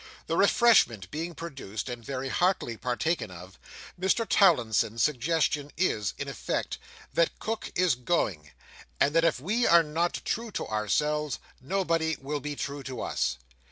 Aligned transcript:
The 0.25 0.35
refreshment 0.35 1.11
being 1.11 1.35
produced, 1.35 1.87
and 1.87 2.03
very 2.03 2.29
heartily 2.29 2.75
partaken 2.75 3.29
of, 3.29 3.59
Mr 4.01 4.27
Towlinson's 4.27 5.03
suggestion 5.03 5.69
is, 5.77 6.15
in 6.17 6.27
effect, 6.27 6.79
that 7.13 7.37
Cook 7.37 7.71
is 7.75 7.93
going, 7.93 8.49
and 8.99 9.13
that 9.13 9.23
if 9.23 9.39
we 9.39 9.67
are 9.67 9.83
not 9.83 10.21
true 10.25 10.49
to 10.53 10.65
ourselves, 10.65 11.37
nobody 11.61 12.17
will 12.19 12.39
be 12.39 12.55
true 12.55 12.81
to 12.81 12.99
us. 12.99 13.37